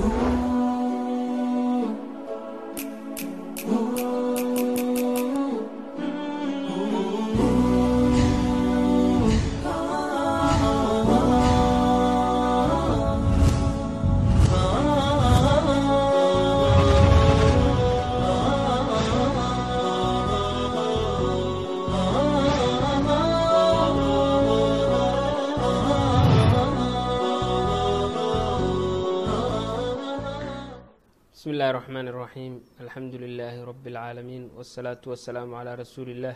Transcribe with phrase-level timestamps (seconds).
[0.00, 0.47] Oh.
[31.67, 32.53] الله الرحمن الرحيم
[32.85, 36.35] الحمد لله رب العالمين والصلاة والسلام على رسول الله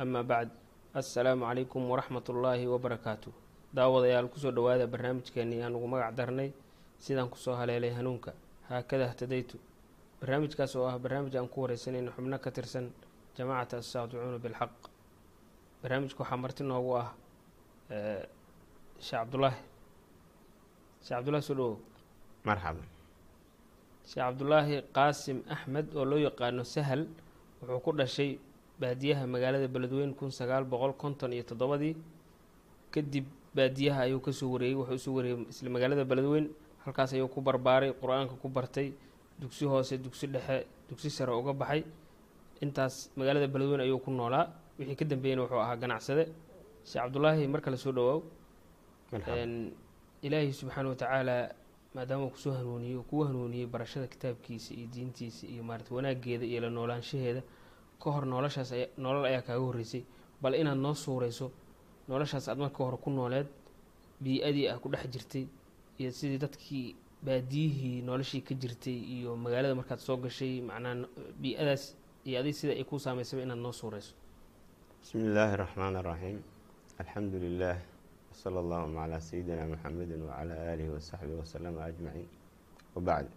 [0.00, 0.48] أما بعد
[0.96, 3.32] السلام عليكم ورحمة الله وبركاته
[3.74, 6.50] daawadayaal kusoo dhowaada barnaamijkeenii aan ugu magac darnay
[6.98, 8.32] sidaan kusoo haleelay hanuunka
[8.68, 9.56] haakada htadaytu
[10.20, 12.90] barnaamijkaas oo ah barnaamij aan ku wareysanayno xubno ka tirsan
[13.38, 14.72] jamaacata assaadicuuna bilxaq
[15.82, 17.08] barnaamijka waxaa marti noogu ah
[19.06, 19.60] sheekh cabdulaahi
[21.04, 21.76] sheekh cabdullahi soo dhowow
[22.48, 22.86] marxaban
[24.09, 27.01] sheekh cabdulaahi qaasim axmed oo loo yaqaano sahal
[27.61, 28.31] wuxuu ku dhashay
[28.81, 31.95] baadiyaha magaalada beledweyne kun sagaal boqol konton iyo toddobadii.
[32.93, 33.25] Kadib
[33.55, 36.49] baadiyaha ayuu ka soo wareeyey wuxuu u soo wareeyey isla magaalada beledweyne
[36.85, 38.93] halkaas ayuu ku barbaaray qur'aanka ku bartay
[39.39, 41.81] dugsi hoose dugsi dhexe dugsi sare uga baxay.
[42.63, 44.45] Intaas magaalada beledweyne ayuu ku noolaa.
[44.79, 46.23] Wixii ka dambeeyena wuxuu ahaa ganacsade.
[46.85, 48.19] Sheekh cabdulaahi mar kale soo dhowaaw
[50.25, 51.35] ilaahay subxaana watacaala
[51.95, 56.45] maadaama uu ku soo hanuuniyey uu kuu hanuuniyey barashada kitaabkiisa iyo diintiisa iyo maarata wanaageeda
[56.45, 57.41] iyo la noolaanshaheeda
[58.01, 60.03] ka hor noloshaas aya nolol ayaa kaaga horreysay.
[60.41, 61.51] Bal inaad noo suureyso
[62.07, 63.47] noloshaas aad marka hore ku nooleed
[64.23, 65.45] bii-adii ah ku dhex jirtay
[65.99, 71.07] iyo sidii dadkii baadiyihii noloshii ka jirtay iyo magaalada markaad soo gashay macnaha
[71.41, 71.83] bii-adaas
[72.27, 74.13] iyo adig sida ay kuu saameysaba inaad noo suureyso.
[75.01, 76.39] Bismi illaahi اraxmaan اraxiim
[77.01, 77.77] alxamdu lilah
[78.35, 82.27] wsala allahuma calaa sayidina muxamedi wacalaa aalihi wasaxbihi wasalama ajmaciin
[82.95, 83.29] wabacd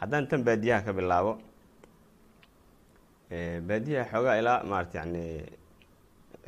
[0.00, 1.32] haddaan tan baadiyaha ka bilaabo
[3.68, 5.24] baadiyaha xoogaa ilaa maarata yani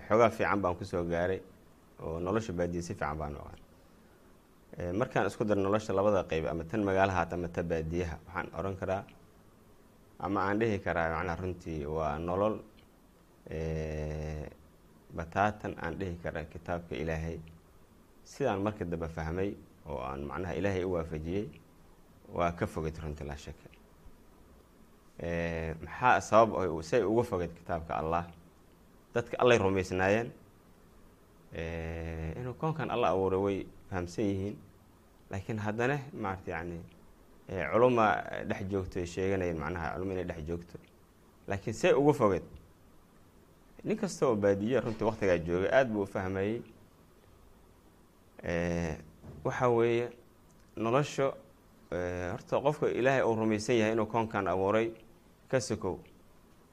[0.08, 1.40] xoogaa fiican baan ku soo gaaray
[2.04, 3.58] oo nolosha baadiya si fiican baan oqan
[5.00, 9.02] markaan isku daro nolosha labada qeyb ama tan magaalahaat ama ta baadiyaha waxaan oran karaa
[10.24, 12.54] ama aan dhihi karaa macnaa runtii waa nolol
[15.16, 17.38] bataatan aan dhihi kara kitaabka ilaahay.
[18.24, 19.54] Sidaan marka dambe fahmay
[19.88, 21.46] oo aan macnaha ilaahay u waafajiyey
[22.34, 23.68] waa ka fogeyd runtii laa shaka.
[25.84, 28.24] Maxaa sabab say uga fogeyd kitaabka allah?
[29.14, 30.30] Dadka allay rumaysnaayeen?
[32.40, 33.58] Inuu koonkan alla abuuray way
[33.90, 34.56] fahamsan yihiin
[35.30, 36.80] laakiin haddana maarata yani
[37.72, 38.06] culuma
[38.48, 40.78] dhex joogto sheeganayeen macnaha culuma inay dhex joogto.
[41.48, 42.42] Laakiin say uga fogeyd
[43.84, 46.62] nin kasta oo baadiye runtii waktigaa joogay aada buu fahmayey
[49.44, 50.08] waxa weeye
[50.76, 51.32] nolosha
[52.32, 54.88] horta qofka ilaahay uu rumaysan yahay inuu koonkan abuuray
[55.50, 55.98] ka sokow.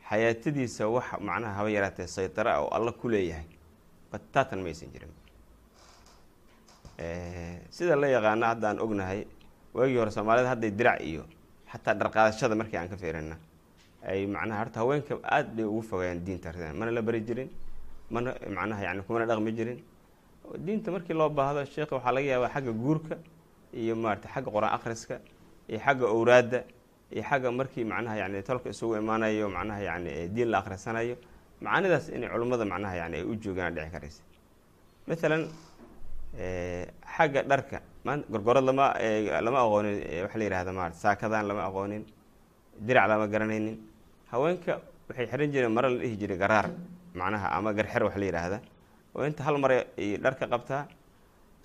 [0.10, 3.46] Xayaatadiisa wax macnaha haba yaraatee saytara ah oo alla ku leeyahay
[4.12, 5.12] bataatan maysan jirin.
[7.70, 9.26] Sida la yaqaano hadda aan ognahay
[9.74, 11.24] waagii hore soomaalida hadday dirac iyo
[11.72, 13.38] xataa dharqaadashada markii aan ka fiirina
[14.04, 17.50] ay macnaha horta haweenka aada bay ugu fogaayaan diinta mana la bari jirin
[18.10, 19.80] mana macnaha yani kumana dhaqmi jirin.
[20.66, 23.18] Diinta markii loo baahdo sheekha waxaa laga yaabaa xagga guurka
[23.74, 25.20] iyo maarata xagga qur'aan akhriska
[25.70, 26.64] iyo xagga owraadda
[27.14, 31.16] iyo xagga markii macnaha yani tolka isugu imaanayo macnaha yani diin la akhrisanayo.
[31.62, 34.22] Macaanidaas inay culummada macnaha yani ay u joogaan dhici karaysa.
[35.08, 35.50] Maalan
[37.16, 37.82] xagga dharka
[38.32, 38.94] gorgorad lama
[39.46, 42.04] lama aqoonin waxaa la yihahda maarata saakadan lama aqoonin
[42.80, 43.78] dirac lama garanaynin
[44.32, 44.74] haweenka
[45.10, 46.68] waxay xiran jireen mare la dhihi jiray garaar.
[47.16, 48.58] Macnaha ama garxer wax la yidhaahda
[49.16, 50.84] oo inta hal mare ay dharka qabtaa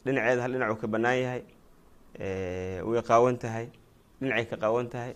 [0.05, 1.43] dhinaceeda hal dhinac uu ka bannaan yahay
[2.89, 3.67] way qaawan tahay
[4.21, 5.13] dhinacay ka qaawan tahay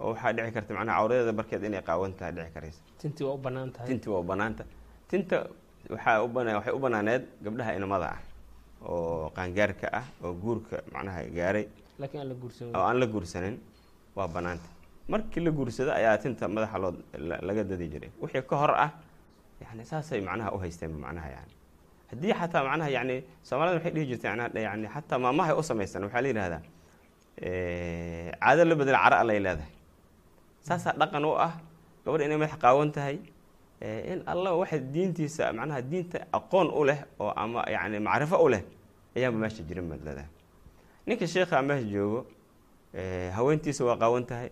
[0.00, 2.80] oo waxaa dhici karta macnaha cawradeeda barkeed inay qaawan tahay dhici karaysa.
[3.00, 3.86] Tintii waa u bannaan tahay.
[3.88, 4.26] Tinti waa u
[5.10, 5.36] tinta
[5.92, 8.20] waxaa u bana waxay u bannaaneed gabdhaha inamada ah
[8.88, 11.64] oo qaangaarka ah oo guurka macnaha gaaray.
[12.00, 13.56] Laakiin aan la guursan oo aan la guursanin
[14.16, 14.68] waa bannaanta
[15.08, 16.92] markii la guursado ayaa tinta madaxa loo
[17.48, 18.10] laga dadi jiray.
[18.20, 18.90] Wixii ka hor ah
[19.62, 21.52] yani saasay macnaha u haysteen macnaha yani
[22.10, 26.28] haddii xataa macnaha yani soomaalida waxay dhihi jirtay yani xataa maamahay u samaysan waxaa la
[26.28, 26.62] yihahdaa
[28.40, 29.72] caado la bedela cara allay leedahay
[30.66, 31.52] saasaa dhaqan u ah
[32.04, 33.16] gabadha inay madax qaawan tahay
[34.12, 38.62] in alla waxa diintiisa macnaha diinta aqoon u leh oo ama yani macrifo u leh
[39.16, 40.30] ayaanba meesha jirin baad leedahay
[41.06, 42.20] ninka sheekha meesha joogo
[43.36, 44.50] haweentiisa waa qaawan tahay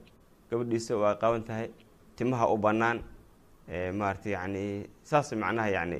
[0.50, 1.68] gabadhiisa waa qaawan tahay
[2.16, 2.98] timaha u bannaan
[3.98, 5.98] maarata yani saas macnaha yani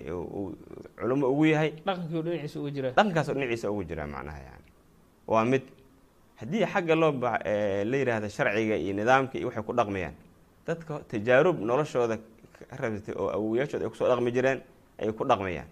[0.99, 1.71] culimo ugu yahay.
[1.83, 4.65] Dhaqankaas oo dhinaciisa ugu jira macnaha yani
[5.27, 5.63] waa mid
[6.41, 7.39] haddii xagga loo ba
[7.91, 10.15] la yidhaahdo sharciga iyo nidaamka iyo waxay ku dhaqmayaan.
[10.67, 12.87] Dadka tajaarub noloshooda ka
[13.19, 14.61] oo awowayaashooda ay ku soo dhaqmi jireen
[15.01, 15.69] ayay ku dhaqmayaan.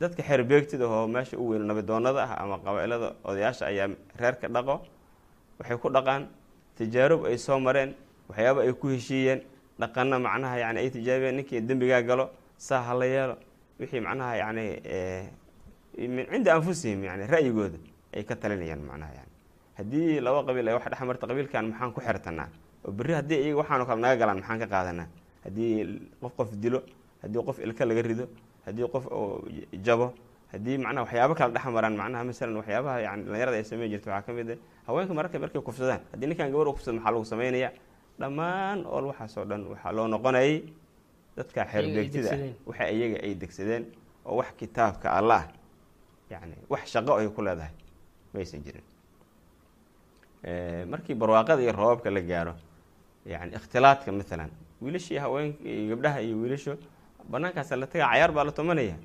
[0.00, 3.88] Dadka xeerbeegtida oo meesha u weyn nabadoonada ah ama qabaa-ilada odayaasha ayaa
[4.20, 4.74] reerka dhaqo
[5.60, 6.22] waxay ku dhaqaan
[6.80, 7.90] tajaarub ay soo mareen
[8.28, 9.40] waxyaaba ay ku heshiiyeen
[9.80, 12.24] dhaqana macnaha yani ay tijaabiyeen ninkii dembigaa galo
[12.56, 13.36] saa hala yeelo
[13.80, 14.64] wixii macnaha yani
[16.14, 17.78] min cinda anfusihim yani ra'yigooda
[18.16, 19.32] ay ka talinayaan macnaha yani
[19.78, 22.48] haddii laba qabiil ay wax dhex marta qabiilkan maxaan ku xertanaa
[22.86, 25.08] oo berri haddii iyaga waxaanoo kale naga galaan maxaan ka qaadanaa?
[25.44, 25.72] Haddii
[26.20, 26.80] qof qof dilo
[27.22, 28.24] haddii qof ilka laga rido
[28.66, 29.04] haddii qof
[29.86, 30.06] jabo
[30.52, 34.26] haddii macnaha waxyaabo kala dhex maraan macnaha masalan waxyaabaha yani dhalinyarada ay sameyn jirta waxaa
[34.26, 36.00] ka mid ah haweenka mararka markay kufsadaan.
[36.12, 37.70] Haddii ninkan gabar u kufsado maxaa lagu sameynaya?
[38.20, 40.54] Dhammaan ool waxaasoo dhan waxaa loo noqonayay
[41.36, 42.38] dadka xeerbeegtida ah.
[42.66, 43.84] waxa iyaga ay degsadeen
[44.26, 45.42] oo wax kitaabka allah
[46.30, 47.74] yani wax shaqo ay ku leedahay
[48.34, 48.84] maysan jirin.
[50.90, 52.54] Markii barwaaqada iyo roobabka la gaaro
[53.26, 54.50] yani ikhtilaadka maalan
[54.82, 56.74] wiilashii haweenka iyo gabdhaha iyo wiilasho
[57.30, 58.96] banaankaasa la tagaa cayaar baa la tumanaya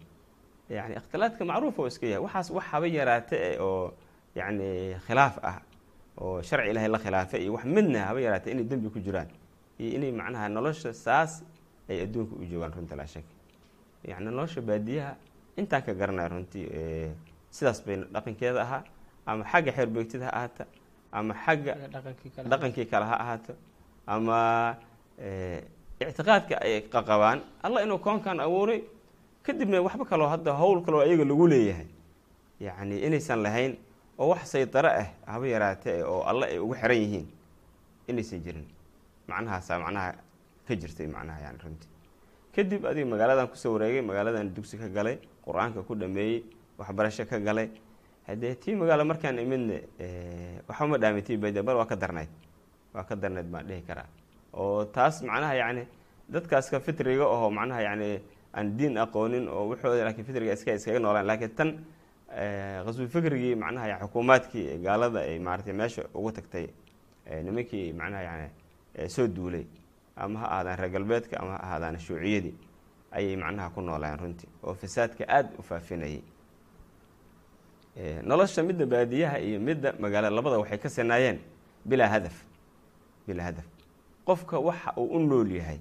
[0.70, 3.94] yani ikhtilaadka macruuf oo iska yahay waxaas wax haba yaraate oo
[4.36, 5.62] yani khilaaf ah
[6.22, 9.30] oo sharci ilaahay la khilaafa iyo wax midna haba yaraate inay dembi ku jiraan
[9.80, 11.44] iyo inay macnaha nolosha saas
[11.90, 13.24] ay adduunka u joogaan runta laa shak
[14.04, 15.14] yani nolosha baadiyaha
[15.58, 16.66] intaan ka garanaya runtii
[17.50, 18.84] sidaas bay dhaqankeeda ahaa
[19.26, 20.66] ama xagga xeer beegtida ha ahaata
[21.12, 21.74] ama xagga
[22.50, 23.54] dhaqankii kale ha ahaato
[24.08, 24.38] ama
[26.02, 28.82] ictiqaadka ay qaqabaan allah inuu koonkan abuuray
[29.46, 31.88] kadibna waxba kaloo hadda howl kaloo ayaga lagu leeyahay.
[32.60, 33.74] Yacni inaysan lahayn
[34.20, 37.26] oo wax saydaro ah haba yaraatee oo alle ay ugu xiran yihiin.
[38.08, 38.66] Inaysan jirin.
[39.28, 40.12] Macnahaasaa macnaha
[40.68, 41.90] ka jirtay macnaha yani runtii.
[42.56, 46.44] Kadib adiga magaaladan ku soo wareegay magaaladan dugsi ka galay qur'aanka ku dhameeyey
[46.78, 47.70] waxbarasho ka galay.
[48.28, 49.78] Haddee tii magaalo markaan imidna
[50.68, 52.30] waxba ma dhaamin tii bade bal waa ka darnayd.
[52.94, 54.08] Waa ka darnayd baan dhihi karaa.
[54.54, 55.84] Oo taas macnaha yacni
[56.30, 58.22] dadkaaska fitriga oo macnaha yacni
[58.56, 61.28] aan diin aqoonin oo waxooda laakiin fitriga iska iskaga noolaan.
[61.28, 61.70] Laakiin tan
[62.86, 66.68] qaswi fikrigii macnaha xukuumaadkii gaalada ay maaratay meesha ugu tagtay
[67.44, 68.48] nimankii macnaha yani
[69.10, 69.66] soo duulay
[70.16, 72.54] ama ha ahaadaan reer galbeedka ama ha ahaadaan shuuciyadii
[73.12, 76.22] ayay macnaha ku noolaan runtii oo fasaadka aada u faafinayay.
[78.24, 81.40] Nolosha midda baadiyaha iyo midda magaalada labada waxay ka sinaayeen
[81.86, 82.36] bilaa hadaf
[83.28, 83.66] bilaa hadaf.
[84.26, 85.80] Qofka waxa uu u nool yahay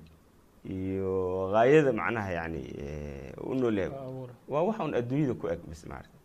[0.65, 2.63] iyo haayada macnaha yani
[3.51, 3.93] u nool yahay
[4.49, 6.17] waa waxa un adduunyada ku eg bis maarata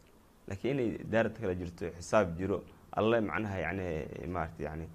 [0.48, 3.86] laakiin inay daarad kala jirto xisaab jiro alle macnaha yani
[4.36, 4.86] maarata yani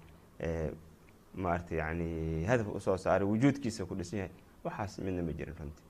[1.35, 4.33] maarata yani hadaf u soo saaray wujuudkiisa ku dhisan yahay
[4.63, 5.85] waxaas midna ma jirin runtii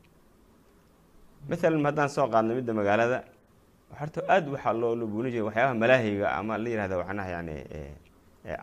[1.50, 3.20] maalan haddaan soo qaadno midda magaalada
[4.00, 7.56] horta aada waxaa loo lubuuni jiray waxyaabaha malaahiga ama la yihahda macnaha yani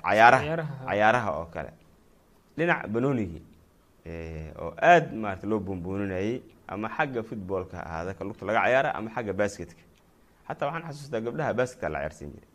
[0.05, 0.45] cayaaraha
[0.89, 1.71] cayaaraha oo kale.
[2.57, 3.43] Dhinac banoonigii
[4.63, 9.11] oo aada maarata loo buunbuuninayay ama xagga footboolka ha ahaada ka lugta laga cayaara ama
[9.15, 9.83] xagga basketka.
[10.49, 12.49] Xataa waxaan xasuustaa gabdhaha basketka la cayaarsiin jiray.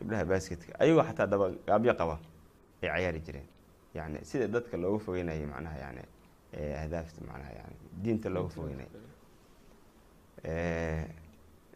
[0.00, 2.16] Gabdhaha basketka ayagoo xataa daba gaabyo qaba
[2.82, 3.48] ay cayaari jireen.
[3.94, 6.02] Yani sida dadka looga fogeynayay macnaha yani
[6.82, 8.90] ahdaafta macnaha yani diinta looga fogeynaya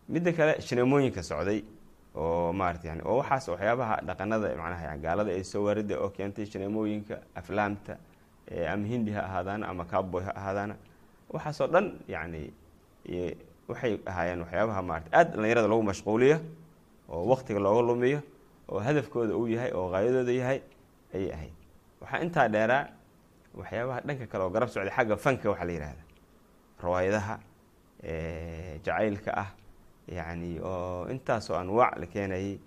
[0.09, 1.61] midda kale shineemooyinka socday
[2.17, 6.47] oo maarata yani oo waxaas waxyaabaha dhaqanada macnaha yani gaalada ay soo warida oo keentay
[6.47, 7.97] shineemooyinka aflaamta
[8.73, 10.75] ama hindi ha ahaadaana ama cowboy ha ahaadaana
[11.33, 12.43] waxaasoo dhan yani
[13.69, 16.39] waxay ahaayeen waxyaabaha maarata aada dhalinyarada lagu mashquuliyo
[17.09, 18.21] oo waktiga looga lumiyo
[18.69, 20.61] oo hadafkooda uu yahay oo haayadooda yahay
[21.15, 21.55] ayay ahayd.
[22.01, 22.85] Waxaa intaa dheeraa
[23.59, 26.03] waxyaabaha dhanka kale oo garab socday xagga fanka waxaa la yihahda
[26.83, 27.35] riwaayadaha
[28.85, 29.51] jacaylka ah
[30.09, 32.59] yani oo intaasoo anwaac la keenayay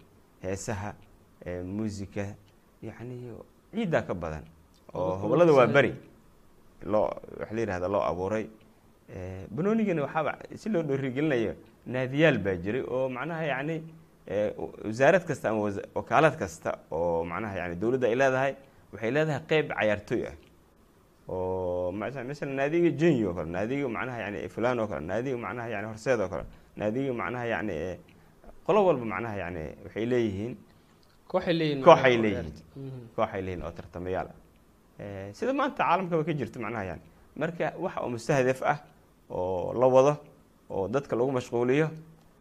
[0.43, 0.93] heesaha
[1.65, 2.25] muusika
[2.81, 3.15] yani
[3.73, 4.45] ciiddaa ka badan
[4.93, 5.93] oo hobolada waa beri.
[6.85, 8.45] Loo waxa la yihahda loo abuuray.
[9.51, 11.53] Banoonigana waxaaba si loo dhoorigelinayo
[11.85, 13.75] naadiyaal baa jiray oo macnaha yani
[14.85, 18.53] wasaarad kasta ama wakaalad kasta oo macnaha yani dowladda ay leedahay
[18.93, 20.35] waxay leedahay qeyb cayaartooy ah.
[21.29, 25.87] Oo masalan naadiga jeny oo kale naadiga macnaha yani fulan oo kale naadiga macnaha yani
[25.87, 26.45] horseed oo kale
[26.77, 27.75] naadiga macnaha yani
[28.65, 30.53] qolo walba macnaha yani waxay leeyihiin
[31.27, 31.83] kooxay leeyihiin
[33.15, 33.61] kooxay leeyihiin.
[33.65, 34.27] oo tartamayaal.
[34.27, 34.37] ah
[35.33, 37.01] sida maanta caalamkaba ka jirta macnaha yani
[37.37, 38.77] marka waxa oo mustahdaf ah
[39.29, 40.13] oo la wado
[40.69, 41.87] oo dadka lagu mashquuliyo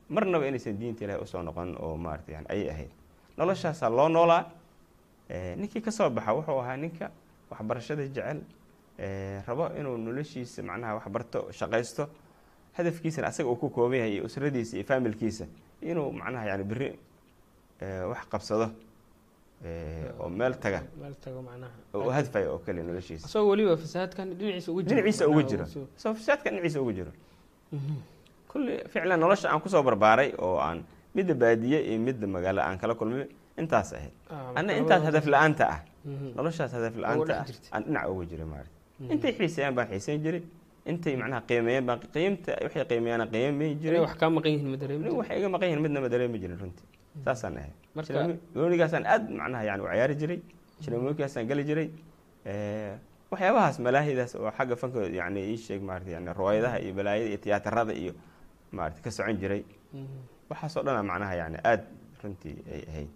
[0.08, 2.90] marnaba inaysan diinta ilahay u soo noqon oo maarata yani ayay ahayd.
[3.36, 4.44] Noloshaasaa loo noolaa
[5.56, 7.10] ninkii ka soo baxa wuxuu ahaa ninka
[7.50, 8.40] waxbarashada jecel
[9.46, 12.08] rabo inuu noloshiisa macnaha waxbarto shaqaysto
[12.76, 15.46] hadafkiisana asaga uu ku kooban yahay iyo usradiisa iyo faamilkiisa
[15.82, 16.88] inuu macnaha yani beri
[18.10, 18.70] wax qabsado
[20.20, 20.80] oo meel taga.
[20.96, 21.70] Macnaha.
[21.94, 23.26] Oo keliya noloshiisa.
[23.28, 24.96] isagoo weliba fasaadkan dhinaciisa ugu jiro.
[24.96, 25.64] Dhinaciisa ugu jiro.
[25.64, 27.12] Uu soo- soo fasaadka dhinaciisa ugu jiro.
[27.72, 27.96] Mhm.
[28.50, 30.82] kulli ficlan nolosha aan ku soo barbaaray oo aan
[31.14, 33.26] midda baadiye iyo midda magaalo aan kala kulmay
[33.60, 34.10] intaas ahayd.
[34.30, 35.80] Ah, anna marka intaas hadaf la'aanta ah.
[36.04, 36.28] Mhm.
[36.36, 39.10] noloshaas hadaf la'aanta ah aan dhinac ugu jiray maarata Mhm.
[39.12, 40.42] intay xiiseeyaan baan xiiseyn jiray
[40.92, 44.76] intay macnaha qiimeeyaan baan qiimta waxay qiimeeyaan qiimeyn inay jiray wax kaa maqan yihiin ma
[44.82, 46.86] dareemi waxay iga maqan yihiin midna ma dareemi jirin runtii.
[47.24, 47.72] Saasaan ahay.
[47.96, 50.38] Marka- goonigaasaan aad macnaha yani u ciyaari jiray
[50.84, 51.88] shinamoonkaasaan geli jiray.
[53.30, 57.92] Waxyaabahaas malaahidaas oo xagga fanka yani ii sheeg maarata yani riwaayadaha iyo balaayada iyo tiyaatarada
[58.02, 58.12] iyo
[58.72, 59.62] maarata ka socon jiray.
[59.94, 60.18] Mhm.
[60.50, 61.82] waxaasoo dhana macnaha yani aad
[62.22, 63.10] runtii ay ahayd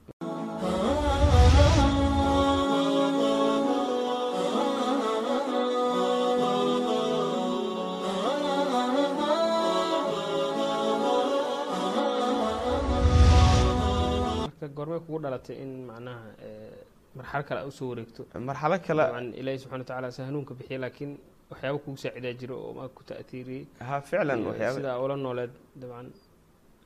[14.76, 16.73] goormay kugu dhalatay in macnaha eh,
[17.16, 18.23] marxalo kale aad u soo wareegto.
[18.49, 19.04] Marxalo kale
[19.40, 21.12] ilaahi subxana watacaala se hanuunka bixiya laakiin
[21.50, 26.09] waxyaaba kugu saacidaa jiro oo maa ku ta'tiiriyey ha ficlan waxyaaba ula nooleed dabcan.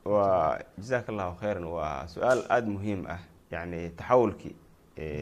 [0.05, 3.21] Waa jazaaka allahu khayran waa su'aal aada muhiim ah.
[3.51, 4.55] Yani taxawulkii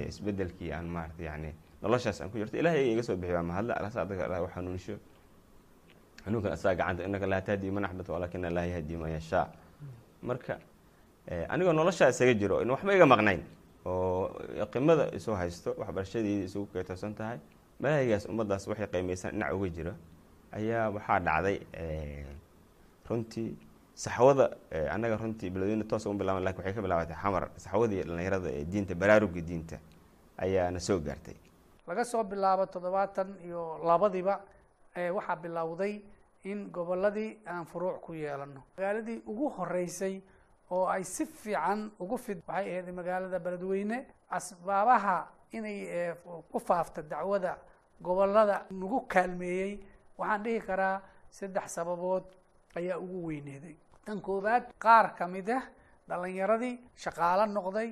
[0.10, 1.50] isbedelkii aan maarata yani
[1.82, 4.96] noloshaas aan ku jirto ilahay iga soo bixiy waa mahadle alas adaga allah u xanuunisho.
[6.26, 9.46] Hanuunkan asaga gacanta innaka laa tahdi man axbata walaakina allaha yahdi man yashaa.
[10.30, 10.60] Marka
[11.50, 13.42] anigoo noloshaa isaga jiro in waxba iga maqnayn
[13.86, 14.32] oo
[14.74, 17.40] qimada isu haysto waxbarashadeedii isugu keetoosan tahay
[17.80, 19.94] malaahigaas ummaddaas waxay qiimaysan dhinac uga jiro
[20.52, 22.26] ayaa waxaa dhacday eh,
[23.10, 23.50] runtii
[23.94, 27.44] saxwada eh, annaga runtii beladweyne toos uma bilaaban laakiin waxay ka bilaabatay xamar.
[27.58, 29.78] Saxwadii dhallinyarada ee diinta baraarugii diinta
[30.38, 31.36] ayaa na soo gaartay.
[31.88, 34.42] Laga soo bilaabo toddobaatan iyo labadiba
[34.96, 36.02] ee waxaa bilowday
[36.44, 40.22] in gobolladii aan furuuc ku yeelano magaaladii ugu horeysay
[40.72, 43.98] oo ay si fiican ugu fid waxay ahayd magaalada beledweyne
[44.38, 45.18] asbaabaha
[45.58, 46.14] inay eh,
[46.52, 47.58] ku faafta dacwada
[48.02, 49.80] gobollada nagu kaalmeeyey.
[50.18, 52.24] Waxaan dhihi karaa saddex sababood
[52.80, 55.64] ayaa ugu weyneeday tan koowaad qaar ka mid ah
[56.10, 57.90] dhallinyaradii shaqaalo noqday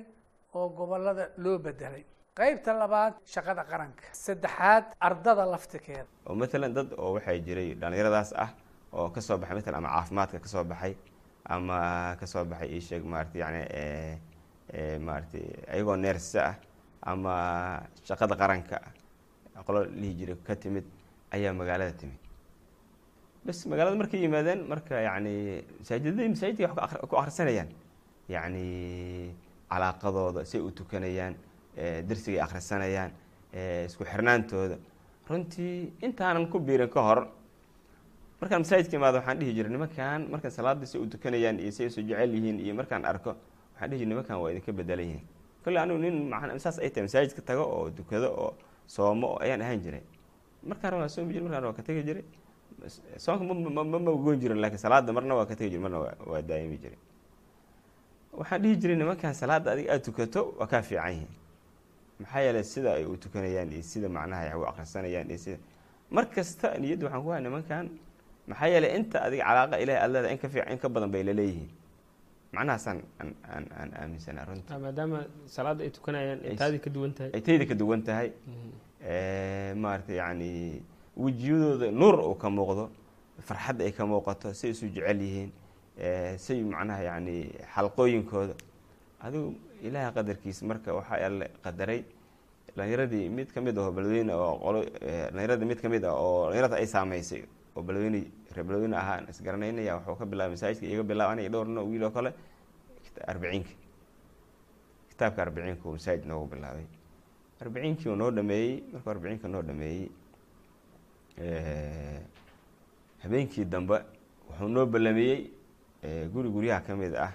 [0.54, 2.04] oo gobollada loo bedelay
[2.38, 4.04] qaybta labaad shaqada qaranka.
[4.12, 8.50] Saddexaad ardada laftikeeda oo matalan dad oo waxaa jiray dhallinyaradaas ah
[8.92, 10.92] oo ka soo baxay matalan ama caafimaadka ka soo baxay
[11.48, 14.18] ama ka soo baxay ii sheeg maarata yani eh,
[14.72, 15.38] eh, maarata
[15.72, 16.56] ayagoo neersa ah
[17.02, 17.34] ama
[18.04, 18.76] shaqada qaranka
[19.56, 20.84] ah qolo lihi jiray ka timid
[21.30, 22.18] ayaa magaalada timid.
[23.44, 27.68] Bas magaalada markay yimaadeen marka yani masaajidadii masaajidka wax ku akhrisanayaan.
[28.28, 28.66] Yani
[29.70, 31.34] calaaqadooda say u tukanayaan
[31.76, 33.10] eh, darsigay akhrisanayaan
[33.86, 34.76] isku xirnaantooda.
[35.30, 37.20] Runtii intaanan ku biirin ka hor
[38.40, 42.02] markaan masaajidka imaado waxaan dhihi jiray nimankan markaan salaada say u tukanayaan iyo say isu
[42.02, 43.30] jecel yihiin iyo markaan arko
[43.72, 45.24] waxaan dhihi jiray nimankan waa idinka bedelan yihiin
[45.64, 48.54] kolle anigu nin maa saas ay tahay masaajidka tago oo dukado oo
[48.86, 50.02] soomo oo ayaan ahaan jiray.
[50.62, 52.24] Markaan waa soomi jiray markaan waa ka tegi jiray
[53.16, 55.98] soonka ma- ma ma ma goyn jirin laakiin salaada marna waa ka tegi jiray marna
[55.98, 56.98] waa- daa'imi jiray
[58.32, 61.28] waxaan dhihi jiray nimankan salaada adiga aad tukato waa kaa fiican yihiin
[62.20, 65.58] maxaa yeelay sida ay u tukanayaan iyo sida macnaha ay u akhrisanayaan iyo sida.
[66.10, 66.24] Mar
[66.78, 67.86] niyadda waxaan ku haya nimankan
[68.48, 71.22] maxaa yeelay inta adiga calaaqa ilahi aad leedahay in ka fiican in ka badan bay
[71.28, 71.70] laleeyihiin
[72.56, 74.72] macnahaasaan aan aan aan aaminsanaa runtii.
[74.74, 75.18] Ah, maadaama
[75.56, 77.30] salaada ay tukanayaan ay Ay- taadii ka duwan tahay.
[77.36, 78.28] ay tayda ka duwan tahay.
[79.76, 80.82] Maarata yani
[81.16, 82.90] wejiyadooda nuur uu ka muuqdo
[83.48, 85.50] farxadda ay ka muuqato say isu jecel yihiin
[85.98, 88.54] eh, say macnaha yani xalqooyinkooda.
[89.20, 92.00] Adigu ilaaha qadarkiisa marka waxaa alle qadaray
[92.76, 96.76] dhalinyaradii mid ka mid ah oo qolo eh, dhalinyaradii mid ka mid ah oo dhalinyarada
[96.76, 97.42] ay saameysay
[97.76, 102.30] oo reer beledweyne ahaa isgaranaynaya wuxuu ka bilaabay masaajidka iga bilaab dhowrna wiil oo kale.
[103.26, 103.70] Arbiciinka
[105.10, 106.86] kitaabka arbiciinka uu masaajid noogu bilaabay.
[107.60, 110.08] Arbiciinkii uu noo dhameeyey markuu arbiciinka noo dhameeyey
[113.22, 113.96] habeenkii dambe
[114.48, 115.50] wuxuu noo ballamiyey
[116.32, 117.32] guri guryaha ka mid ah.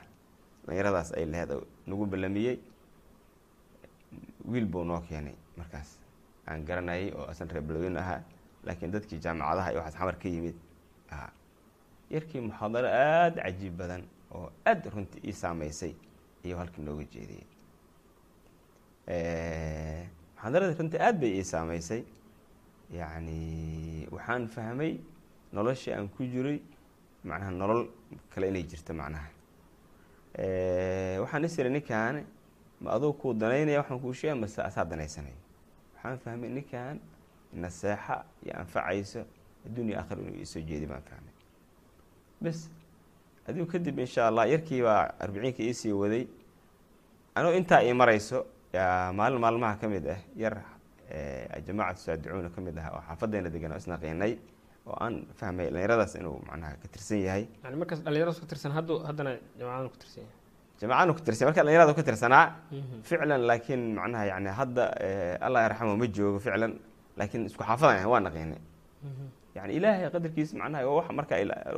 [0.66, 2.60] Dhalinyaradaas ay laheed oo nagu ballamiyey.
[4.46, 5.98] Wiil buu noo keenay markaas.
[6.48, 8.22] Aan garanayay oo asan reer beledweyne ahaa
[8.66, 10.56] laakiin dadkii jaamacadaha iyo waxaas xamar ka yimid
[12.14, 14.04] yarkii muxaadaro aada cajiib badan
[14.36, 15.94] oo aada runtii ii saameysay
[16.44, 17.46] iyo halkii nooga jeediyey
[20.36, 22.02] muxaadarada runtii aada bay ii saameysay
[23.00, 23.40] yacni
[24.12, 24.92] waxaan fahmay
[25.54, 26.60] noloshii aan ku jiray
[27.24, 27.82] macnaha nolol
[28.34, 29.30] kale inay jirto macnaha.
[31.22, 32.26] Waxaan is iri ninkan
[32.82, 35.38] ma aduu kuu danaynaya waxaan kuu sheega mase asaa danaysanaya
[35.96, 37.00] waxaan fahmay ninkan
[37.54, 38.16] naseexa
[38.46, 39.22] iyo anfacayso
[39.66, 41.34] adduuniya akhir inuu iisoo jeedi baan fahmay
[42.44, 42.60] bes
[43.48, 46.24] adigu kadib insha allah yarkii baa arbiciinka iisii waday.
[47.36, 48.46] Anuu intaa ii marayso
[49.18, 50.56] maalin maalmaha ka mid ah yar
[51.68, 54.34] jamaacatu saadicuuna ka mid ah oo xaafadeena degan oo isnaqiinay
[54.88, 57.44] oo aan fahmay dhalinyaradaas inuu macnaha ka tirsan yahay.
[57.64, 58.72] Dhalinyaradaas ku tirsan
[59.94, 59.98] ku
[61.48, 62.46] marka dhalinyarada ka tirsanaa
[63.10, 64.84] ficlan laakiin macnaha yani hadda
[65.46, 66.74] allah yarxamo ma joogo ficlan
[67.22, 68.62] laakiin isku xaafadan ahay waa naqiinay
[69.56, 71.36] yani ilaahay qadarkiis macnaha waa wax marka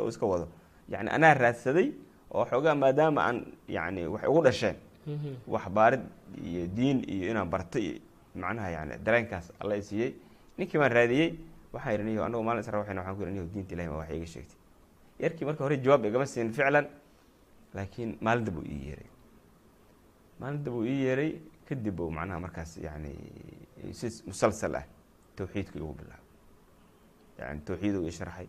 [0.08, 0.48] iska wado.
[0.90, 1.88] Yani anaa raadsaday
[2.32, 4.76] oo xoogaa maadaama aan yani waxay ugu dhasheen.
[5.48, 6.04] Wax baarid
[6.44, 8.00] iyo diin iyo inaan barto iyo
[8.36, 10.14] macnaha yani dareenkaas alla siiyey.
[10.58, 11.30] Ninkii baan raadiyey
[11.74, 14.28] waxaan yidhi niyo anagu maalin isra waxayna waxaan ku niyo diinta ilahi ma wax iiga
[14.34, 14.58] sheegtay.
[15.20, 16.88] Yarkii marka hore jawaab igama siin ficlan
[17.74, 19.10] laakiin maalinta buu ii yeeray.
[20.40, 21.32] Maalinta buu ii yeeray
[21.68, 23.12] kadib buu macnaha markaas yani
[23.92, 24.86] si musalsal ah
[25.36, 26.30] tawxiidka igu bilaabay
[27.40, 28.48] yani tawxiid uu ii sharxay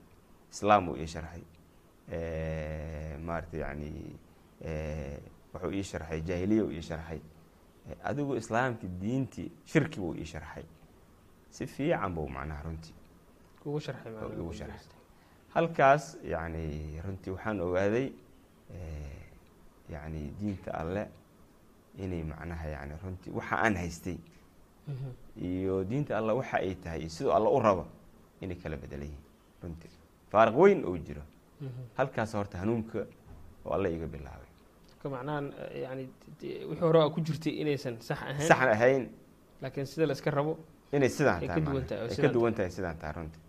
[0.52, 1.42] islaam uu ii sharxay
[3.26, 3.90] maarata yani
[5.54, 7.20] wuxuu ii sharxay jaahiliya uu ii sharxay
[8.02, 10.64] adigu islaamki diintii shirki buu ii sharxay.
[11.50, 12.94] Si fiican buu macnaha runtii
[14.38, 14.88] igu sharxay
[15.54, 18.12] halkaas yani runtii waxaan ogaaday
[19.88, 21.08] yani diinta alle
[21.98, 24.16] inay macnaha yani runtii waxa aan haystay
[25.40, 27.84] iyo diinta alle waxa ay tahay iyo siduu alle u rabo
[28.40, 29.24] inay kala bedelan yihiin
[29.62, 29.90] runtii.
[30.30, 31.22] Faariq weyn oo jiro.
[31.96, 33.06] Halkaas horta hanuunka
[33.64, 34.50] oo alle iga bilaabay.
[35.04, 35.40] Macnaha
[35.84, 36.08] yani
[36.40, 38.48] wixii hore aa ku jirtay inaysan sax ahayn.
[38.48, 39.02] Saxan ahayn.
[39.62, 40.58] Laakiin sida la iska rabo
[40.92, 42.70] inay sidaan ay tahay ka duwan tahay ay ka sidaan duwan tahay.
[42.70, 43.42] sidaan tahay runtii.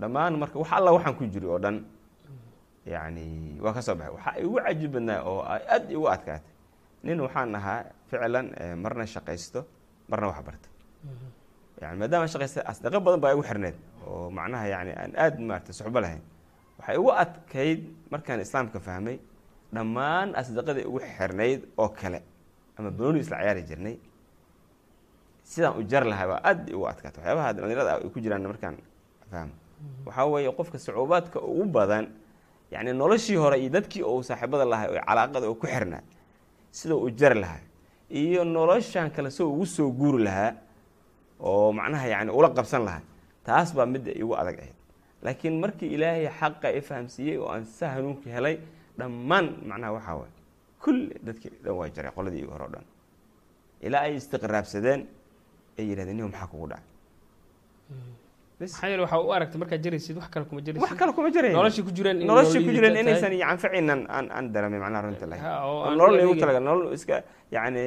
[0.00, 1.76] Dhammaan marka wax alla waxaan ku jiri oo dhan
[2.86, 4.14] yani waa ka soo baxay.
[4.14, 6.52] Waxaa igu cajib badnaa oo ay aad igu adkaatay.
[7.02, 9.60] Nin waxaan ahaa ficlan eh, marna shaqaysto
[10.10, 10.68] marna wax barta.
[11.82, 13.76] Yani maadaama shaqaysta asdaqo badan baa igu xirneed
[14.06, 16.22] oo macnaha yani aan aad maarata suxbo lahayn
[16.78, 17.80] waxay igu adkayd
[18.12, 19.16] markaan islaamka fahmay
[19.74, 22.20] dhammaan asdaqadii igu xirnayd oo kale
[22.78, 23.96] ama banooni isla ciyaari jirnay.
[25.50, 28.76] Sidaan u jar lahaa baa aad igu adkaatay waxyaabaha dhalinyarada ay ku jiraan markaan
[29.30, 29.54] fahmo.
[30.06, 32.04] Waxaa weeye qofka sacuubaadka ugu badan
[32.74, 36.02] yani noloshii hore iyo dadkii uu saaxiibada lahay oo calaaqada oo ku xirnaa
[36.78, 37.60] sida u jari lahaa
[38.10, 40.52] iyo noloshan kale soo ugu soo guuri lahaa
[41.40, 43.02] oo macnaha yani ula qabsan lahaa
[43.46, 44.76] taas baa midda igu adag ahayd.
[45.24, 48.56] Laakiin markii ilaahay xaqa i fahamsiiyey oo aan sa hanuunka helay
[48.98, 50.32] dhammaan macnaha waxaa waay
[50.84, 52.84] kulli dadkii dhan waa jaray qoladii igu hore o dhan.
[53.86, 55.00] Ilaa ay istiqraabsadeen
[55.78, 56.88] ay yidhahdeen niho maxaa kugu dhacay
[61.56, 61.84] noloshii
[62.66, 66.34] ku jireen inaysan aan runta lahayn nolol igu
[66.68, 67.16] nolol iska
[67.56, 67.84] yani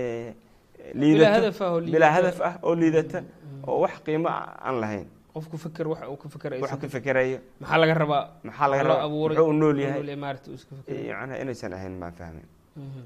[1.94, 3.20] bilaa hadaf ah oo liidata.
[3.68, 4.30] oo wax qiimo
[4.68, 8.68] aan lahayn qofku feker waxa uu ka fekeraysa wax ka fekerayo maxaa laga rabaa maxaa
[8.72, 12.36] laga rabaa muxuu u nool yahay maarata uu iska fekeray macnaha inaysan ahayn maan
[12.84, 13.02] Mhm.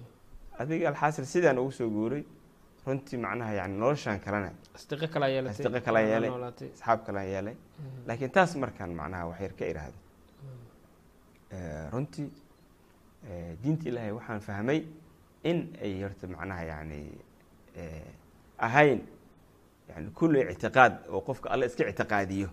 [0.61, 2.23] adiga alxaasil sidaan ugu soo guuray
[2.87, 6.31] runtii macnaha yani noloshaan kalena asdiqo kalaa yeelatay asdiqo kalaa waxaa yeelay.
[6.75, 7.55] asxaab kalaan yeelay
[8.07, 9.97] laakiin taas markaan macnaha wax yar ka iraahdo
[11.57, 12.27] Eh, runtii
[13.63, 14.79] diinta ilaahay waxaan fahmay
[15.49, 16.99] in ay horta macnaha yani
[17.77, 18.07] eh,
[18.67, 18.99] ahayn
[19.89, 22.49] yani kulli ictiqaad oo qofka alle iska ictiqaadiyo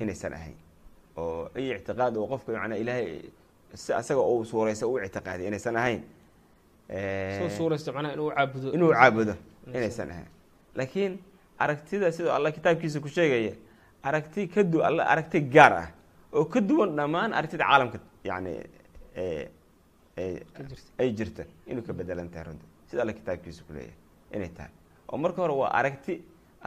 [0.00, 0.56] inaysan ahayn.
[1.16, 3.08] Oo ay ictiqaad oo qofka macnaha ilaahay
[3.74, 6.02] si asaga uu suuraysa u ictiqaadiyo inaysan ahayn
[6.88, 7.38] Eh,
[8.74, 9.34] inuu caabudo.
[9.76, 10.28] inaysan ahayn.
[10.76, 11.12] Laakiin
[11.58, 13.52] aragtida sidoo alla kitaabkiisa ku sheegaya
[14.02, 15.88] aragti ka du alla aragti gaar ah
[16.32, 18.68] oo ka duwan dhammaan aragtida caalamka yani ee-
[19.16, 19.48] ee-
[20.07, 20.07] ka jirta
[21.00, 23.96] ay jirta inuu ka bedelan tahay runta sida alla kitaabkiisa ku leeyahay
[24.36, 24.72] inay tahay.
[25.12, 26.14] Oo marka hore waa aragti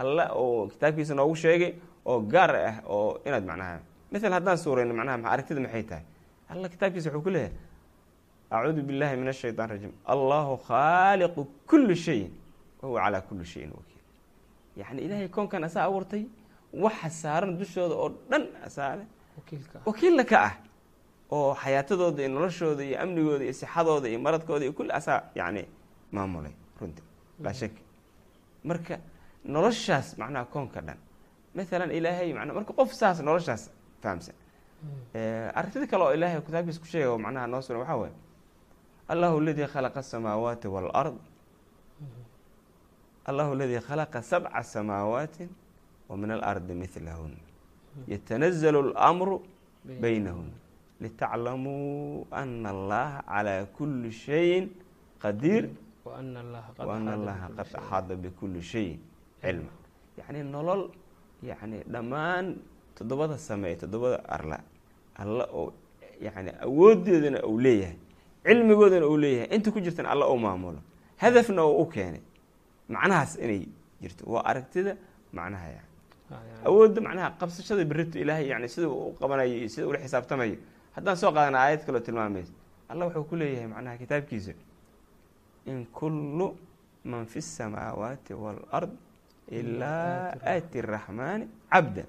[0.01, 1.71] alla oo kitaabkiisa noogu sheegay
[2.05, 3.79] oo gaar ah oo inaad macnaha
[4.11, 6.05] mithal haddaan suurayno macnaha ma- aragtida maxay tahay?
[6.49, 7.55] Alla kitaabkiisa wuxuu ku leeyahay
[8.51, 9.93] acuudu billahi min ashaytaan rajiim.
[10.13, 12.31] Allahu khaaliqu kuli shayin
[12.81, 14.03] wahuwa calaa kuli shayin wakiil.
[14.79, 16.23] Yacni ilaahay koonkan asaa abuurtay
[16.83, 19.03] waxa saaran dushooda oo dhan asaale
[19.37, 20.29] wakiilka ah.
[20.31, 20.53] ka ah
[21.31, 25.63] oo xayaatadooda iyo noloshooda iyo amnigooda iyo sixadooda iyo maradkooda iyo kulli asaa yani
[26.11, 27.03] maamulay runtii.
[27.43, 27.81] Laa shaki
[28.63, 28.99] marka
[29.45, 30.97] noloshaas macnaha koonka dhan
[31.55, 33.63] maalan ilaahay mana marka qof saas noloshaas
[34.03, 34.35] fahamsan.
[35.13, 38.13] Eh, aragtida kale oo ilaahay kitaabkiisa ku sheega macnaha noo sugan waxaa waaye
[39.11, 41.17] allahu aladii khalaqa asamaawaati waalard
[43.29, 45.49] allahu aladii khalaqa sabca samaawaati
[46.09, 47.33] wa min alardi milahun
[48.07, 49.35] yatanazalu اlamru
[50.01, 50.49] baynahun
[51.01, 54.65] litaclamuu ana allaha calaa kuli shayin
[55.23, 55.69] qadiir
[56.05, 56.39] waana
[57.17, 58.99] allaha qad axaada bikuli shayin
[59.41, 59.71] cilma
[60.17, 60.83] yacni nolol
[61.49, 62.45] yacni dhammaan
[62.97, 64.57] toddobada sameeye toddobada arla
[65.21, 65.73] alla oo
[66.25, 67.97] yani awoodeedana uu leeyahay
[68.45, 70.79] cilmigoodana uu leeyahay inta ku jirtana alla uu maamulo
[71.17, 72.21] hadafna oo u keenay
[72.89, 73.61] macnahaas inay
[74.01, 74.93] jirto waa aragtida
[75.33, 75.89] macnaha yani
[76.65, 80.57] awoodda macnaha qabsashada berito ilaahay yani sida u qabanayo iyo sida ula xisaabtamayo
[80.96, 82.52] haddaan soo qaadana aayad kaloo tilmaamaysa
[82.88, 84.52] allah wuxuu ku leeyahay macnaha kitaabkiisa
[85.66, 86.56] in kullu
[87.04, 88.90] man fi الsamaawaati wاlard
[89.50, 92.04] ilaa aati الraxmaani cabda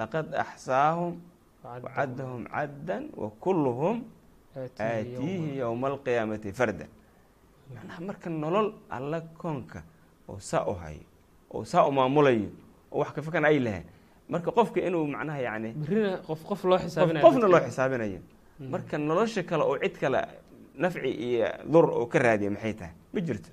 [0.00, 1.14] laqad axsaahum
[1.64, 3.96] wacadahum caddan wakuluhum
[4.56, 6.86] aatiihi yowma alqiyaamati farda
[7.74, 9.80] macnaha marka nolol alla koonka
[10.28, 11.04] oo saa u hayo
[11.54, 12.48] oo saa u maamulayo
[12.92, 13.86] oo wax kafakan ay lahayn
[14.29, 15.69] marka qofka inuu macnaha yani
[16.27, 18.19] qofna loo xisaabinayo
[18.73, 20.21] marka nolosha kale oo cid kale
[20.77, 22.93] nafci iyo dur oo ka raadiya maxay tahay?
[23.13, 23.49] Ma jirto.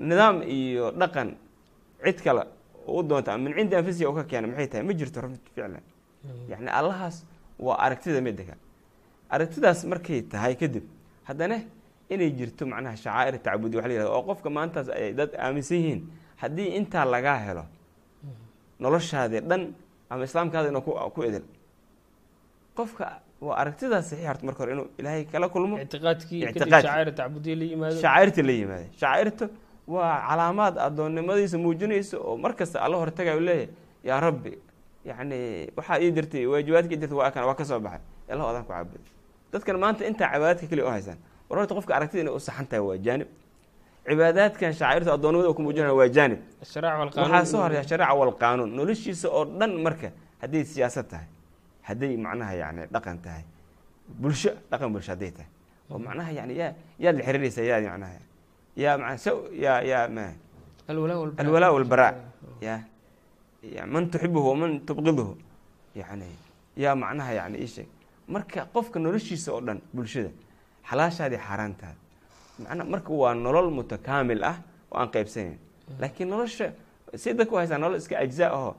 [0.00, 1.28] Nidaam iyo dhaqan
[2.04, 2.42] cid kale
[2.86, 4.84] u doonta min cindi anfisiya oo ka keena maxay tahay?
[4.86, 5.80] Ma jirto ficlan.
[6.48, 7.24] Yani allahaas
[7.58, 8.54] waa aragtida midaka
[9.30, 10.84] aragtidaas markay tahay kadib
[11.28, 11.56] haddana
[12.10, 16.00] inay jirto macnaha shacaa'ir tacbudi wa la yihahdo oo qofka maantaas ay dad aaminsan yihiin
[16.42, 17.64] haddii intaa lagaa helo
[18.82, 19.62] noloshaadii dhan
[20.10, 20.82] ama islaamkaada inuu
[21.14, 21.44] ku edel
[22.78, 23.06] qofka
[23.46, 25.74] waa aragtidaas saxiix horta marka hore inuu ilaahay kala kulmo.
[28.02, 29.46] Shacairta la yimaada shacairta
[29.94, 33.68] waa calaamaad addoonnimadiisa muujinaysa oo mar kasta alla hortagayo leeyahay
[34.08, 34.52] yaa rabbi
[35.08, 35.38] yacni
[35.76, 38.00] waxaa ii dirtay waajibaadka ii dirtay waa kan waa ka soo baxay.
[38.32, 39.00] Allah adaan ku caabuda
[39.52, 41.18] dadkan maanta intaa cibaadaadka keliya u haysaan.
[41.48, 43.28] War horta qofka aragtida inay u saxan tahay waa jaanib
[44.06, 46.40] cibaadaadkan shacairta addoonnimada oo ku muujinaya waa jaanib.
[46.60, 50.08] Waxaa soo horaya shareeca walqaanuun noloshiisa oo dhan marka
[50.42, 51.28] hadday siyaasad tahay
[51.88, 53.44] hadday macnaha yani dhaqan tahay
[54.20, 55.48] bulsho dhaqan bulsho hadday tahay.
[55.90, 58.18] Oo macnaha yani yaa yaad la xiriiraysa yaad macnaha
[58.76, 59.16] yaa maa
[59.64, 60.24] yaa yaa ma
[61.40, 62.12] alwalaa walbaraa
[62.60, 62.76] ya
[63.86, 65.32] man tuxibuhu waman tubqiduhu
[65.96, 66.28] yani
[66.76, 67.88] yaa macnaha yani ii sheeg.
[68.28, 70.30] Marka qofka noloshiisa oo dhan bulshada
[70.88, 71.96] xalaashaadii xaaraantaada
[72.62, 74.56] macna marka waa nolol mutakaamil ah
[74.92, 75.56] oo aan qaybsanayn
[76.00, 76.66] laakiin nolosha
[77.22, 78.70] si dadka u haystaa nolol iska ajzaa aho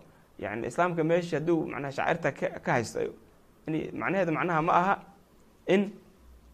[0.43, 2.29] yani islaamka meesha hadduu macnaha shaacirta
[2.65, 2.99] ka haysto
[4.01, 4.95] macnaheeda macnaha ma aha
[5.73, 5.81] in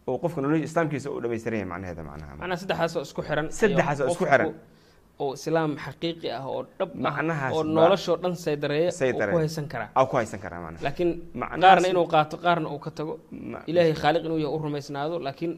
[0.08, 2.32] uu qofka nolosha islaamkiisa uu dhamaystiran yahay macnaheeda macnaha.
[2.40, 4.48] Macnaa saddexaas oo isku xiran Saddexaas oo ayaa isku xiran.
[5.22, 8.90] oo islaam xaqiiqi ah oo dhab ah Macnahaas oo noloshoo dhan saydareeya
[9.32, 9.88] ku haysan karaa.
[9.98, 10.82] Aa ku haysan karaa macnaha.
[10.86, 11.10] Laakiin
[11.64, 13.14] qaarna inuu qaato qaarna uu ka tago.
[13.70, 15.52] Ilaahay khaaliq inuu yahay u rumaysnaado laakiin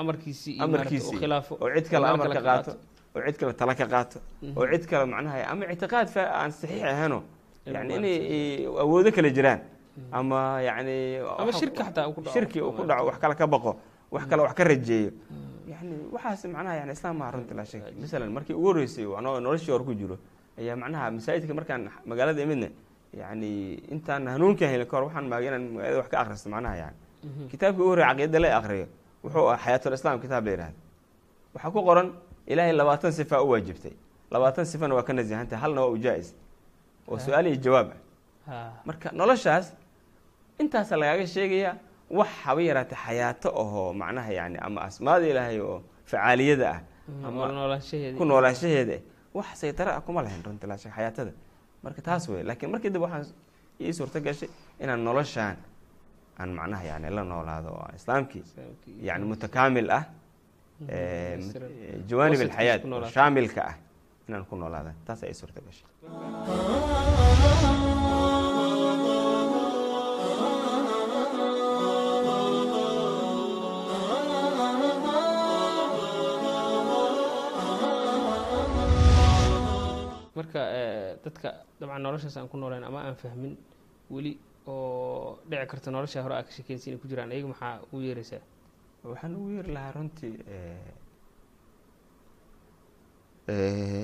[0.00, 1.16] amarkiisii iyo maaragtay amarkiisii.
[1.16, 2.72] uu khilaafo oo cid kale meel amar ka ka qaato.
[3.16, 4.18] Oo cid kale tala ka qaato.
[4.56, 7.18] Oo cid kale macnaha ama ictiqaad fa aan saxiix ahayno.
[7.66, 8.16] Inuu yani inay
[8.82, 9.60] awoodo kale jiraan.
[10.12, 10.96] Ama yani
[12.32, 13.04] shirki uu ku dhaco.
[13.08, 13.76] wax kale ka baqo
[14.10, 15.10] wax kale wax ka rajeeyo.
[15.72, 19.84] Yani waxaas macnaha yani islaam maha runti laa shaki masalan markii ugu horreysay noloshii hore
[19.84, 20.16] ku jiro
[20.58, 22.68] ayaa macnaha masaajidka markaan magaalada imidna
[23.20, 26.96] yani intaan hanuunkan helin kahor waxaan maagay inaan magaalada wax ka akhristo macnaha yani
[27.50, 28.86] kitaabkii ugu horrey caqiidada la akriyo
[29.24, 30.74] wuxuu ah xayaatul islaam kitaab la yihahda
[31.54, 32.08] waxaa ku qoran
[32.46, 33.92] ilaahay labaatan sifa u waajibtay.
[34.30, 36.34] Labaatan sifana waa ka nasihantay halna waa u jaa-is.
[37.08, 37.88] Oo su'aal iyo jawaab
[38.48, 38.70] ah.
[38.84, 39.72] Marka noloshaas
[40.58, 41.76] intaasa lagaaga sheegaya
[42.10, 46.80] wax haba yaraatay xayaato ahoo macnaha yani ama asmaada ilaahay oo facaaliyada ah
[47.26, 47.78] ama ama
[48.18, 48.96] ku noolaanshaheeda
[49.34, 51.32] wax saytara ah kuma lahayn runti laa shak xayaatada.
[51.84, 53.26] Marka taas wey laakiin markii dib waxaan
[53.80, 54.48] ii suurto gashay
[54.80, 55.56] inaan noloshaan
[56.42, 58.42] aan macnaha yani la noolaado oo aan islaamkii
[59.08, 60.04] yani mutakaamil ah
[60.94, 61.38] eh,
[62.10, 63.76] jawaanib alxayaat oo shaamilka ah
[64.28, 65.86] inaan ku noolaada taas ay suurto gashay
[80.36, 81.48] marka eh, dadka
[81.80, 83.54] dabcan noloshaas aan ku nooleen ama aan fahmin
[84.10, 84.32] weli
[84.66, 87.30] oo dhici karta nolosha hore aa ka sheekeysa inay ku jiraan.
[87.32, 88.42] Ayaga maxaa u yeeraysaa
[89.04, 90.34] waxaan ugu yeeri lahaa runtii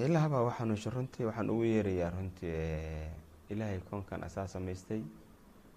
[0.06, 2.54] ilaahbaa waxaa nusha runtii waxaan ugu yeerayaa runtii
[3.50, 5.02] ilaahay koonkan asaa samaystay.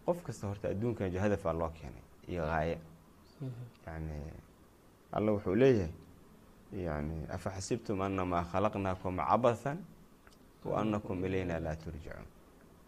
[0.05, 2.77] Qof kasta horta adduunkan hadafaa loo keenay iyo gaaye
[3.87, 4.17] yani
[5.11, 5.91] alla wuxuu leeyahay
[6.85, 9.77] yani afa xasibtum anamaa khalaqnaakum cabathan
[10.65, 12.25] wa anakum ilayna laa turjacuun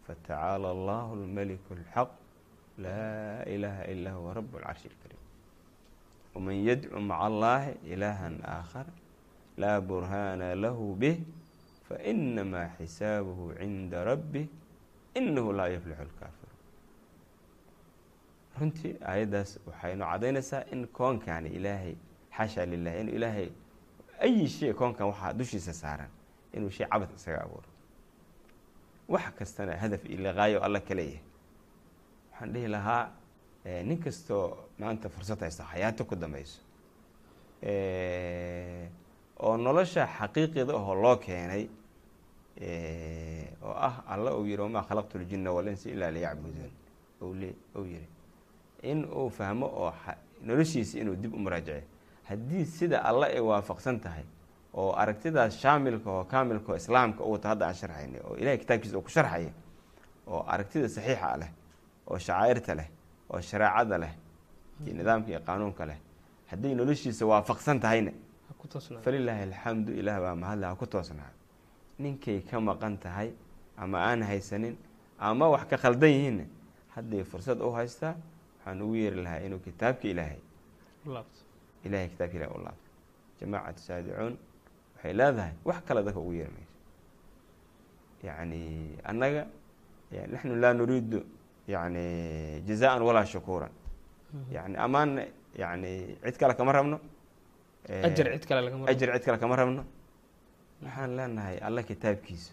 [0.06, 2.10] fatacaala allahu almaliku alxaq
[2.84, 5.22] laa ilaaha ilaa huwa rabu lcarshi alkariim
[6.34, 8.86] waman yadcu maca allahi ilaahan aakhar
[9.62, 11.16] laa burhaana lahu bih
[11.88, 14.46] fainamaa xisaabuhu cinda rabbih
[15.18, 16.58] inahu laa yuflixu lkaafiruun
[18.60, 21.94] runtii aayaddaas waxaynu cadaynaysaa in koonkani ilaahay
[22.36, 23.48] xaasha lilah inuu ilaahay
[24.26, 26.10] ayi shay koonkan waxaa dushiisa saaran
[26.56, 27.68] inuu shay cabad isaga abuuro
[29.08, 31.22] wax kastana hadaf iyo liqaayo alla ka leeyahay.
[32.32, 33.10] Waxaan dhihi lahaa
[33.64, 36.60] eh, nin kastoo maanta fursad haysta xayaato ku dambayso
[39.40, 41.68] oo nolosha xaqiiqida ahoo loo keenay
[43.62, 46.70] oo ah alla uu yihi wamaa khalaqtu ljina walinsa ilaa liyacbuduun.
[47.20, 47.42] L
[47.74, 48.06] ou yihi
[48.82, 49.92] in uu fahmo oo
[50.42, 51.84] noloshiisa inuu dib u muraajace
[52.28, 54.24] haddii sida alla ay waafaqsan tahay
[54.74, 59.50] oo aragtidaas shaamilka oo kaamilka islaamka wata hadda aan sharxayna oo ilahay kitaabkiisa ku sharxaya
[60.26, 61.50] oo aragtida saxiixa leh
[62.10, 62.88] oo shacaa'irta leh
[63.30, 64.12] oo shareecada leh
[64.84, 65.98] iyo nidaamka iyo qaanuunka leh
[66.50, 68.12] hadday noloshiisa waafaqsan tahayna
[69.04, 71.30] falilaahi alxamdu ilaah baa mahadle ha ku toosnaa.
[71.98, 73.30] Ninkay ka maqan tahay
[73.76, 74.76] ama aan haysanin
[75.18, 76.44] ama wax ka khaldan yihiinna
[76.96, 78.14] hadday fursad u haystaa
[78.58, 80.40] waxaan ugu yeeri lahaa inuu kitaabka ilaahay
[81.84, 82.88] ilahay kitaabka ilahay u laabto.
[83.40, 84.34] Jamaacatu saadicuun
[85.04, 86.74] waxay leedahay wax kale dadka ugu yeeri mayso
[88.26, 88.60] yacni
[89.10, 89.42] annaga
[90.32, 91.20] naxnu laa nuriidu
[91.68, 92.04] yani
[92.68, 93.70] jazaan walaa shukuuran
[94.56, 95.22] yani amaanna
[95.62, 95.90] yani
[96.24, 96.98] cid kale kama rabno.
[97.88, 99.82] Ajar cid kale lagama ajar cid kale kama rabno.
[100.82, 102.52] Waxaan leenahay alla kitaabkiisa.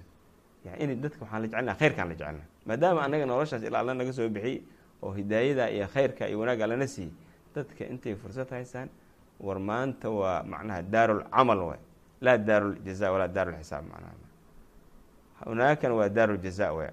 [0.66, 4.14] Yani in dadka waxaan la jecelnaha khayrkaan la jecelnaha maadaama annaga noloshaas ilaa alla naga
[4.14, 4.62] soo bixiyey
[5.04, 7.12] oo hidaayada iyo khayrka iyo wanaagga allana siiyey
[7.56, 8.90] dadka intay fursad haystaan
[9.46, 11.82] war maanta waa macnaha daarulcamal waay
[12.22, 14.16] laa daaruljaza walaa daarulxisaab macnaha
[15.46, 16.90] hunaakan waa daaruljaza way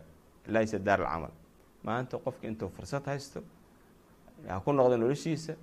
[0.47, 1.31] laysa daarulcamal
[1.85, 3.41] maanta qofka intuu fursad haysto
[4.49, 5.55] ha ku noqdo noloshiisa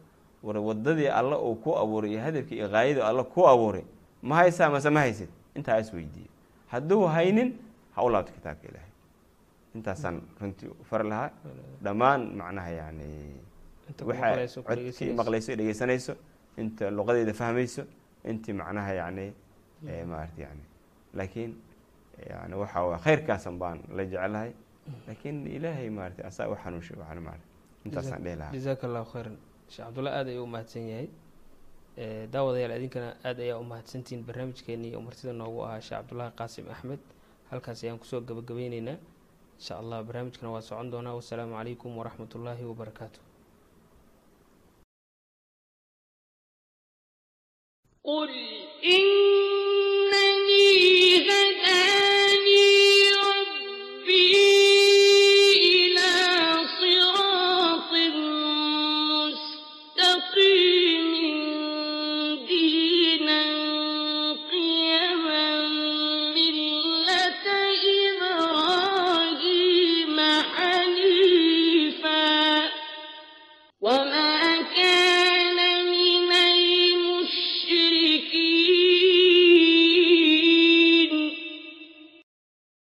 [0.43, 3.83] war wadadii alla uu ku abuuray iyo hadafkii iyo haayadii alla ku abuuray
[4.21, 6.29] ma haysaa mase ma haysid intaa is weydiiyo
[6.71, 7.57] hadduu haynin
[7.95, 8.89] ha u laabto kitaabka ilaahay
[9.75, 11.29] intaasaan runtii far lahaa
[11.83, 13.09] dhammaan macnaha yani
[14.05, 16.13] waxa codkii maqlayso dhegeysanayso
[16.57, 17.83] inta luqadeeda fahmayso
[18.23, 19.33] intii macnaha yani
[20.10, 20.64] maarata yani
[21.14, 21.52] laakiin
[22.30, 24.52] yani waxa waa khayrkaasan baan la jecelahay
[25.06, 27.46] laakiin ilaahay maarata asaa u xanuunshay waxaan maarata
[27.84, 29.36] intaasaan dhihi lahaa jazaaka allahu khayran
[29.68, 31.08] sheekh cabdulla aad ayuu umahadsan yahay
[32.32, 37.00] daawadayaal idinkana aad ayaa umahadsantihiin barnaamijkeenii iyo martida noogu ahaa sheekh cabdullaahi qaasim axmed
[37.50, 38.98] halkaas ayaan kusoo gabagabeyneynaa
[39.58, 43.20] insha allah barnaamijkana waa socon doonaa wasalaamu calaykum waraxmat ullaahi wabarakaatu
[48.04, 48.30] قل
[48.84, 49.06] إن